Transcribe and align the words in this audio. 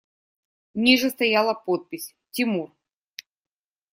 А 0.73 0.79
ниже 0.79 1.09
стояла 1.11 1.53
подпись: 1.53 2.15
«Тимур». 2.31 2.71